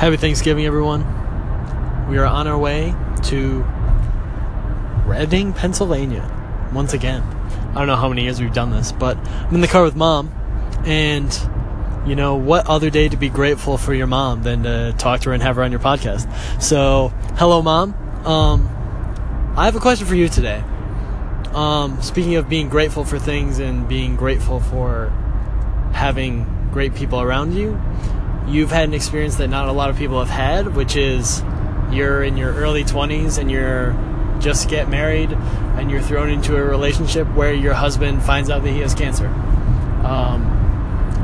Happy 0.00 0.16
Thanksgiving, 0.16 0.64
everyone. 0.64 1.02
We 2.08 2.16
are 2.16 2.24
on 2.24 2.46
our 2.46 2.56
way 2.56 2.94
to 3.24 3.62
Reading, 5.04 5.52
Pennsylvania, 5.52 6.26
once 6.72 6.94
again. 6.94 7.20
I 7.22 7.74
don't 7.74 7.86
know 7.86 7.96
how 7.96 8.08
many 8.08 8.22
years 8.22 8.40
we've 8.40 8.50
done 8.50 8.70
this, 8.70 8.92
but 8.92 9.18
I'm 9.18 9.54
in 9.54 9.60
the 9.60 9.68
car 9.68 9.82
with 9.82 9.96
mom, 9.96 10.32
and 10.86 11.30
you 12.06 12.16
know, 12.16 12.36
what 12.36 12.66
other 12.66 12.88
day 12.88 13.10
to 13.10 13.16
be 13.18 13.28
grateful 13.28 13.76
for 13.76 13.92
your 13.92 14.06
mom 14.06 14.42
than 14.42 14.62
to 14.62 14.94
talk 14.96 15.20
to 15.20 15.28
her 15.28 15.34
and 15.34 15.42
have 15.42 15.56
her 15.56 15.62
on 15.62 15.70
your 15.70 15.80
podcast? 15.80 16.62
So, 16.62 17.12
hello, 17.36 17.60
mom. 17.60 17.92
Um, 18.26 19.54
I 19.54 19.66
have 19.66 19.76
a 19.76 19.80
question 19.80 20.06
for 20.06 20.14
you 20.14 20.30
today. 20.30 20.64
Um, 21.52 22.00
speaking 22.00 22.36
of 22.36 22.48
being 22.48 22.70
grateful 22.70 23.04
for 23.04 23.18
things 23.18 23.58
and 23.58 23.86
being 23.86 24.16
grateful 24.16 24.60
for 24.60 25.10
having 25.92 26.70
great 26.72 26.94
people 26.94 27.20
around 27.20 27.52
you, 27.52 27.78
you've 28.46 28.70
had 28.70 28.88
an 28.88 28.94
experience 28.94 29.36
that 29.36 29.48
not 29.48 29.68
a 29.68 29.72
lot 29.72 29.90
of 29.90 29.96
people 29.96 30.18
have 30.18 30.28
had, 30.28 30.74
which 30.74 30.96
is 30.96 31.42
you're 31.90 32.22
in 32.22 32.36
your 32.36 32.52
early 32.54 32.84
20s 32.84 33.38
and 33.38 33.50
you're 33.50 33.96
just 34.40 34.68
get 34.68 34.88
married 34.88 35.32
and 35.32 35.90
you're 35.90 36.00
thrown 36.00 36.30
into 36.30 36.56
a 36.56 36.62
relationship 36.62 37.26
where 37.34 37.52
your 37.52 37.74
husband 37.74 38.22
finds 38.22 38.50
out 38.50 38.62
that 38.62 38.70
he 38.70 38.80
has 38.80 38.94
cancer. 38.94 39.26
Um, 39.26 40.42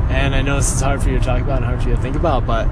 and 0.09 0.35
I 0.35 0.41
know 0.41 0.57
this 0.57 0.73
is 0.73 0.81
hard 0.81 1.01
for 1.01 1.09
you 1.09 1.19
to 1.19 1.25
talk 1.25 1.41
about 1.41 1.57
and 1.57 1.65
hard 1.65 1.81
for 1.81 1.89
you 1.89 1.95
to 1.95 2.01
think 2.01 2.15
about, 2.15 2.45
but 2.45 2.67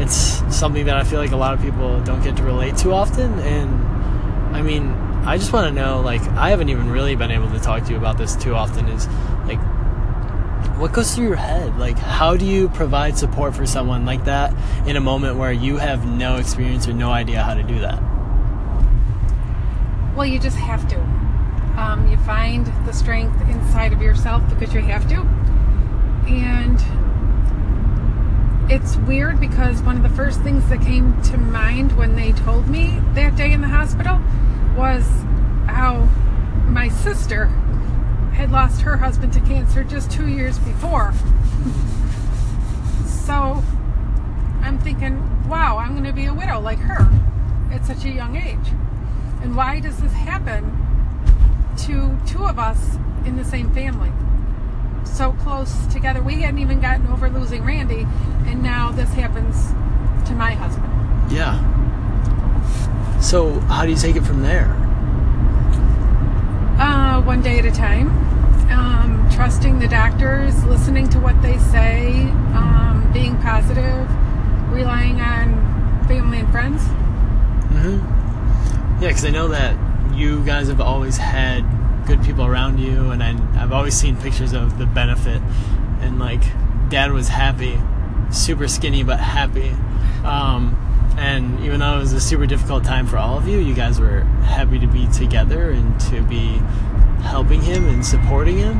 it's 0.00 0.14
something 0.54 0.86
that 0.86 0.96
I 0.96 1.04
feel 1.04 1.18
like 1.18 1.32
a 1.32 1.36
lot 1.36 1.54
of 1.54 1.60
people 1.60 2.00
don't 2.02 2.22
get 2.22 2.36
to 2.36 2.42
relate 2.42 2.76
to 2.78 2.92
often. 2.92 3.38
And 3.40 4.54
I 4.54 4.62
mean, 4.62 4.90
I 5.26 5.38
just 5.38 5.52
want 5.52 5.66
to 5.66 5.72
know, 5.72 6.00
like, 6.00 6.22
I 6.22 6.50
haven't 6.50 6.68
even 6.68 6.90
really 6.90 7.16
been 7.16 7.30
able 7.30 7.50
to 7.50 7.58
talk 7.58 7.84
to 7.84 7.90
you 7.90 7.96
about 7.96 8.18
this 8.18 8.36
too 8.36 8.54
often. 8.54 8.88
Is 8.88 9.08
like, 9.46 9.58
what 10.78 10.92
goes 10.92 11.14
through 11.14 11.28
your 11.28 11.36
head? 11.36 11.78
Like, 11.78 11.98
how 11.98 12.36
do 12.36 12.44
you 12.44 12.68
provide 12.68 13.16
support 13.16 13.54
for 13.54 13.64
someone 13.64 14.04
like 14.04 14.24
that 14.26 14.54
in 14.86 14.96
a 14.96 15.00
moment 15.00 15.38
where 15.38 15.52
you 15.52 15.78
have 15.78 16.06
no 16.06 16.36
experience 16.36 16.86
or 16.86 16.92
no 16.92 17.10
idea 17.10 17.42
how 17.42 17.54
to 17.54 17.62
do 17.62 17.78
that? 17.80 18.02
Well, 20.14 20.26
you 20.26 20.38
just 20.38 20.58
have 20.58 20.86
to. 20.88 21.00
Um, 21.80 22.08
you 22.10 22.16
find 22.18 22.66
the 22.86 22.92
strength 22.92 23.40
inside 23.48 23.92
of 23.92 24.02
yourself 24.02 24.42
because 24.50 24.74
you 24.74 24.80
have 24.82 25.08
to. 25.08 25.20
And 26.26 26.80
it's 28.70 28.96
weird 28.96 29.40
because 29.40 29.80
one 29.82 29.96
of 29.96 30.02
the 30.02 30.14
first 30.16 30.40
things 30.42 30.68
that 30.68 30.82
came 30.82 31.20
to 31.22 31.38
mind 31.38 31.96
when 31.96 32.16
they 32.16 32.32
told 32.32 32.68
me 32.68 33.00
that 33.14 33.36
day 33.36 33.52
in 33.52 33.60
the 33.60 33.68
hospital 33.68 34.20
was 34.76 35.04
how 35.68 36.08
my 36.68 36.88
sister 36.88 37.50
had 38.36 38.50
lost 38.50 38.82
her 38.82 38.98
husband 38.98 39.32
to 39.32 39.40
cancer 39.40 39.82
just 39.82 40.10
two 40.10 40.28
years 40.28 40.58
before. 40.58 41.14
so 43.06 43.62
I'm 44.60 44.78
thinking, 44.78 45.48
wow, 45.48 45.78
I'm 45.78 45.92
going 45.92 46.04
to 46.04 46.12
be 46.12 46.26
a 46.26 46.34
widow 46.34 46.60
like 46.60 46.78
her 46.80 47.08
at 47.72 47.86
such 47.86 48.04
a 48.04 48.10
young 48.10 48.36
age. 48.36 48.68
And 49.42 49.56
why 49.56 49.80
does 49.80 49.96
this 50.02 50.12
happen 50.12 50.70
to 51.78 52.18
two 52.26 52.44
of 52.44 52.58
us 52.58 52.96
in 53.24 53.36
the 53.36 53.44
same 53.44 53.72
family? 53.72 54.12
So 55.04 55.32
close 55.32 55.86
together. 55.86 56.22
We 56.22 56.42
hadn't 56.42 56.58
even 56.58 56.78
gotten 56.78 57.06
over 57.06 57.30
losing 57.30 57.64
Randy, 57.64 58.06
and 58.46 58.62
now 58.62 58.90
this 58.92 59.08
happens 59.14 59.68
to 60.28 60.34
my 60.34 60.52
husband. 60.52 60.92
Yeah. 61.32 61.56
So, 63.20 63.60
how 63.60 63.86
do 63.86 63.92
you 63.92 63.96
take 63.96 64.16
it 64.16 64.24
from 64.24 64.42
there? 64.42 64.85
One 67.36 67.44
day 67.44 67.58
at 67.58 67.66
a 67.66 67.70
time. 67.70 68.08
Um, 68.70 69.28
trusting 69.30 69.78
the 69.78 69.88
doctors, 69.88 70.64
listening 70.64 71.06
to 71.10 71.20
what 71.20 71.42
they 71.42 71.58
say, 71.58 72.22
um, 72.54 73.10
being 73.12 73.36
positive, 73.42 74.08
relying 74.72 75.20
on 75.20 76.02
family 76.08 76.38
and 76.38 76.50
friends. 76.50 76.80
Mm-hmm. 77.74 79.02
Yeah, 79.02 79.08
because 79.08 79.26
I 79.26 79.30
know 79.32 79.48
that 79.48 79.76
you 80.16 80.42
guys 80.46 80.68
have 80.68 80.80
always 80.80 81.18
had 81.18 81.60
good 82.06 82.24
people 82.24 82.46
around 82.46 82.78
you, 82.78 83.10
and 83.10 83.22
I, 83.22 83.36
I've 83.62 83.70
always 83.70 83.92
seen 83.92 84.16
pictures 84.16 84.54
of 84.54 84.78
the 84.78 84.86
benefit, 84.86 85.42
and 86.00 86.18
like 86.18 86.42
dad 86.88 87.12
was 87.12 87.28
happy, 87.28 87.78
super 88.30 88.66
skinny 88.66 89.02
but 89.02 89.20
happy. 89.20 89.74
Um, 90.24 90.74
and 91.18 91.60
even 91.60 91.80
though 91.80 91.96
it 91.96 91.98
was 91.98 92.14
a 92.14 92.20
super 92.20 92.46
difficult 92.46 92.84
time 92.84 93.06
for 93.06 93.18
all 93.18 93.36
of 93.36 93.46
you, 93.46 93.58
you 93.58 93.74
guys 93.74 94.00
were 94.00 94.20
happy 94.42 94.78
to 94.78 94.86
be 94.86 95.06
together 95.08 95.70
and 95.70 96.00
to 96.00 96.22
be 96.22 96.62
helping 97.26 97.60
him 97.60 97.86
and 97.88 98.04
supporting 98.04 98.58
him. 98.58 98.78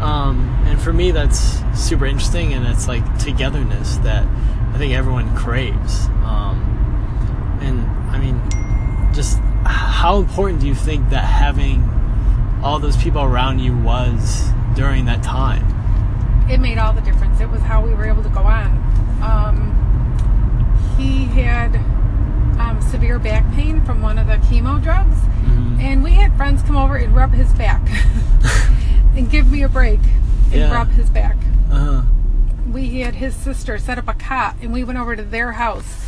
Um, 0.00 0.48
and 0.66 0.80
for 0.80 0.92
me, 0.92 1.10
that's 1.10 1.60
super 1.74 2.06
interesting, 2.06 2.54
and 2.54 2.66
it's 2.66 2.88
like 2.88 3.02
togetherness 3.18 3.96
that 3.98 4.26
I 4.72 4.78
think 4.78 4.94
everyone 4.94 5.34
craves. 5.36 6.06
Um, 6.24 7.58
and 7.60 7.80
I 8.10 8.18
mean, 8.18 8.40
just 9.14 9.38
how 9.64 10.18
important 10.18 10.60
do 10.60 10.66
you 10.66 10.74
think 10.74 11.10
that 11.10 11.24
having 11.24 11.84
all 12.62 12.78
those 12.78 12.96
people 12.96 13.22
around 13.22 13.58
you 13.58 13.76
was 13.76 14.48
during 14.74 15.04
that 15.06 15.22
time? 15.22 15.66
It 16.50 16.58
made 16.58 16.78
all 16.78 16.92
the 16.92 17.02
difference. 17.02 17.40
It 17.40 17.48
was 17.50 17.60
how 17.60 17.84
we 17.84 17.94
were 17.94 18.06
able 18.06 18.22
to 18.22 18.28
go 18.30 18.40
on. 18.40 18.66
Um, 19.22 20.96
he 20.98 21.26
had 21.26 21.74
um, 22.60 22.80
severe 22.82 23.18
back 23.18 23.50
pain 23.54 23.84
from 23.84 24.02
one 24.02 24.18
of 24.18 24.26
the 24.26 24.36
chemo 24.36 24.82
drugs, 24.82 25.16
mm-hmm. 25.16 25.80
and 25.80 26.04
we 26.04 26.12
had 26.12 26.36
friends 26.36 26.62
come 26.62 26.76
over 26.76 26.96
and 26.96 27.14
rub 27.14 27.32
his 27.32 27.52
back 27.54 27.80
and 29.16 29.30
give 29.30 29.50
me 29.50 29.62
a 29.62 29.68
break 29.68 30.00
and 30.44 30.60
yeah. 30.60 30.72
rub 30.72 30.88
his 30.90 31.08
back. 31.08 31.36
Uh-huh. 31.70 32.02
We 32.70 33.00
had 33.00 33.14
his 33.14 33.34
sister 33.34 33.78
set 33.78 33.98
up 33.98 34.08
a 34.08 34.14
cot, 34.14 34.56
and 34.60 34.72
we 34.72 34.84
went 34.84 34.98
over 34.98 35.16
to 35.16 35.22
their 35.22 35.52
house, 35.52 36.06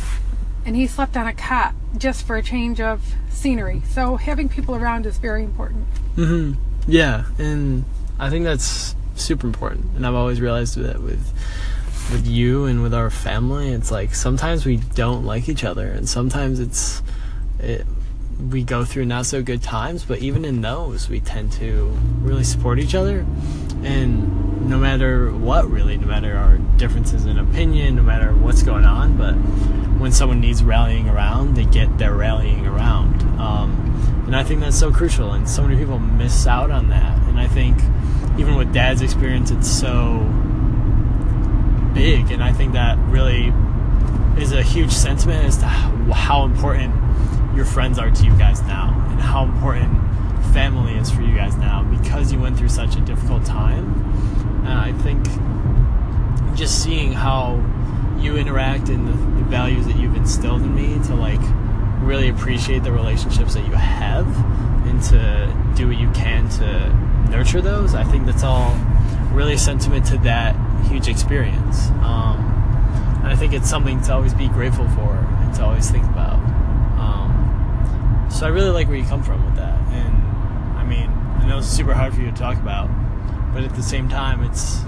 and 0.65 0.75
he 0.75 0.87
slept 0.87 1.17
on 1.17 1.27
a 1.27 1.33
cot 1.33 1.73
just 1.97 2.25
for 2.25 2.35
a 2.37 2.43
change 2.43 2.79
of 2.79 3.15
scenery. 3.29 3.81
So 3.89 4.17
having 4.17 4.47
people 4.47 4.75
around 4.75 5.05
is 5.05 5.17
very 5.17 5.43
important. 5.43 5.87
Mm-hmm. 6.15 6.61
Yeah, 6.87 7.25
and 7.37 7.85
I 8.19 8.29
think 8.29 8.45
that's 8.45 8.95
super 9.15 9.47
important, 9.47 9.95
and 9.95 10.05
I've 10.05 10.15
always 10.15 10.39
realized 10.39 10.77
that 10.77 11.01
with 11.01 11.33
with 12.11 12.27
you 12.27 12.65
and 12.65 12.83
with 12.83 12.93
our 12.93 13.09
family, 13.09 13.71
it's 13.71 13.91
like 13.91 14.13
sometimes 14.13 14.65
we 14.65 14.77
don't 14.77 15.25
like 15.25 15.49
each 15.49 15.63
other, 15.63 15.87
and 15.87 16.07
sometimes 16.07 16.59
it's 16.59 17.01
it, 17.59 17.85
we 18.49 18.63
go 18.63 18.83
through 18.83 19.05
not 19.05 19.25
so 19.25 19.41
good 19.41 19.61
times, 19.61 20.03
but 20.03 20.19
even 20.19 20.43
in 20.43 20.61
those, 20.61 21.09
we 21.09 21.19
tend 21.19 21.51
to 21.53 21.85
really 22.21 22.43
support 22.43 22.79
each 22.79 22.95
other. 22.95 23.25
And 23.83 24.69
no 24.69 24.77
matter 24.77 25.31
what, 25.31 25.69
really, 25.69 25.97
no 25.97 26.07
matter 26.07 26.35
our 26.35 26.57
differences 26.77 27.25
in 27.25 27.37
opinion, 27.37 27.95
no 27.95 28.03
matter 28.03 28.33
what's 28.33 28.63
going 28.63 28.85
on, 28.85 29.17
but 29.17 29.33
when 29.99 30.11
someone 30.11 30.39
needs 30.39 30.63
rallying 30.63 31.09
around, 31.09 31.55
they 31.55 31.65
get 31.65 31.97
their 31.97 32.13
rallying 32.13 32.65
around. 32.65 33.21
Um, 33.39 34.23
and 34.25 34.35
I 34.35 34.43
think 34.43 34.61
that's 34.61 34.79
so 34.79 34.91
crucial, 34.91 35.31
and 35.31 35.49
so 35.49 35.61
many 35.63 35.77
people 35.77 35.99
miss 35.99 36.47
out 36.47 36.71
on 36.71 36.89
that. 36.89 37.17
And 37.27 37.39
I 37.39 37.47
think 37.47 37.77
even 38.39 38.55
with 38.55 38.73
dad's 38.73 39.01
experience, 39.01 39.51
it's 39.51 39.69
so 39.69 40.19
big, 41.93 42.31
and 42.31 42.43
I 42.43 42.51
think 42.53 42.73
that 42.73 42.97
really 43.09 43.53
is 44.41 44.51
a 44.51 44.63
huge 44.63 44.91
sentiment 44.91 45.45
as 45.45 45.57
to 45.57 45.65
how 45.65 46.43
important 46.43 46.93
your 47.55 47.65
friends 47.65 47.99
are 47.99 48.09
to 48.09 48.23
you 48.25 48.35
guys 48.37 48.61
now 48.63 49.05
and 49.11 49.19
how 49.19 49.43
important 49.43 49.99
family 50.53 50.95
is 50.95 51.09
for 51.09 51.21
you 51.21 51.35
guys 51.35 51.55
now 51.57 51.83
because 51.83 52.31
you 52.31 52.39
went 52.39 52.57
through 52.57 52.69
such 52.69 52.95
a 52.95 53.01
difficult 53.01 53.45
time. 53.45 53.93
And 54.65 54.79
I 54.79 54.91
think 55.03 55.23
just 56.55 56.83
seeing 56.83 57.13
how 57.13 57.55
you 58.19 58.37
interact 58.37 58.89
and 58.89 59.07
the, 59.07 59.11
the 59.11 59.45
values 59.49 59.85
that 59.87 59.97
you've 59.97 60.15
instilled 60.15 60.61
in 60.61 60.73
me 60.73 61.03
to 61.07 61.15
like 61.15 61.41
really 62.01 62.29
appreciate 62.29 62.83
the 62.83 62.91
relationships 62.91 63.53
that 63.53 63.65
you 63.65 63.73
have 63.73 64.27
and 64.87 65.01
to 65.03 65.73
do 65.75 65.87
what 65.87 65.99
you 65.99 66.09
can 66.11 66.49
to 66.49 66.89
nurture 67.29 67.61
those. 67.61 67.95
I 67.95 68.03
think 68.03 68.25
that's 68.25 68.43
all 68.43 68.75
really 69.31 69.53
a 69.53 69.57
sentiment 69.57 70.05
to 70.07 70.17
that 70.19 70.55
huge 70.83 71.07
experience. 71.07 71.89
Um, 72.01 72.53
and 73.23 73.27
I 73.27 73.35
think 73.35 73.53
it's 73.53 73.69
something 73.69 74.01
to 74.01 74.13
always 74.13 74.33
be 74.33 74.47
grateful 74.49 74.87
for 74.89 75.15
and 75.15 75.53
to 75.55 75.63
always 75.63 75.89
think 75.89 76.05
about. 76.05 76.35
Um, 76.99 78.27
so 78.29 78.45
I 78.45 78.49
really 78.49 78.69
like 78.69 78.87
where 78.87 78.97
you 78.97 79.05
come 79.05 79.23
from 79.23 79.45
with 79.45 79.55
that. 79.55 79.79
And 79.93 80.13
I 80.77 80.83
mean, 80.83 81.09
I 81.09 81.47
know 81.47 81.59
it's 81.59 81.67
super 81.67 81.93
hard 81.93 82.13
for 82.13 82.21
you 82.21 82.29
to 82.29 82.37
talk 82.37 82.57
about, 82.57 82.89
but 83.53 83.63
at 83.63 83.75
the 83.75 83.83
same 83.83 84.09
time, 84.09 84.43
it's 84.43 84.81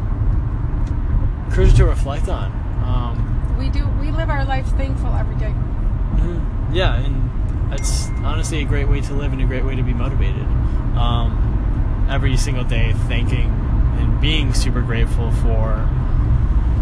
crucial 1.53 1.77
to 1.77 1.85
reflect 1.85 2.27
on. 2.27 2.51
Um, 2.83 3.57
we 3.57 3.69
do. 3.69 3.87
We 4.01 4.11
live 4.11 4.29
our 4.29 4.45
life 4.45 4.67
thankful 4.77 5.13
every 5.13 5.35
day. 5.35 5.51
Mm-hmm. 5.51 6.73
Yeah, 6.73 6.95
and 6.95 7.71
that's 7.71 8.09
honestly 8.23 8.61
a 8.61 8.65
great 8.65 8.89
way 8.89 9.01
to 9.01 9.13
live 9.13 9.31
and 9.31 9.41
a 9.41 9.45
great 9.45 9.63
way 9.63 9.75
to 9.75 9.83
be 9.83 9.93
motivated. 9.93 10.45
Um, 10.97 12.07
every 12.09 12.35
single 12.37 12.63
day, 12.63 12.93
thanking 13.07 13.64
and 13.97 14.19
being 14.21 14.53
super 14.53 14.81
grateful 14.81 15.31
for 15.31 15.87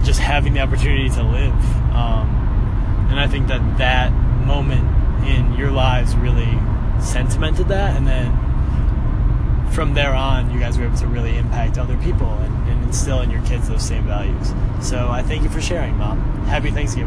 just 0.04 0.20
having 0.20 0.54
the 0.54 0.60
opportunity 0.60 1.10
to 1.10 1.24
live. 1.24 1.54
Um, 1.94 3.08
and 3.10 3.20
I 3.20 3.28
think 3.28 3.48
that 3.48 3.78
that 3.78 4.12
moment 4.46 4.84
in 5.28 5.56
your 5.56 5.72
lives 5.72 6.16
really 6.16 6.60
sentimented 7.00 7.68
that. 7.70 7.96
And 7.96 8.08
then 8.08 9.72
from 9.72 9.94
there 9.94 10.14
on, 10.14 10.52
you 10.52 10.60
guys 10.60 10.78
were 10.78 10.86
able 10.86 10.98
to 10.98 11.08
really 11.08 11.38
impact 11.38 11.78
other 11.78 11.98
people 11.98 12.30
and, 12.30 12.70
and 12.70 12.84
instill 12.84 13.22
in 13.22 13.32
your 13.32 13.42
kids 13.44 13.70
those 13.70 13.84
same 13.84 14.04
values. 14.06 14.54
So 14.82 15.10
I 15.10 15.24
thank 15.24 15.44
you 15.44 15.50
for 15.50 15.62
sharing, 15.62 15.98
Mom. 15.98 16.20
Happy 16.46 16.70
Thanksgiving. 16.72 17.02